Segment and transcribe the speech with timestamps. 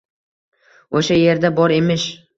[1.01, 2.13] O’sha yerda bor emish.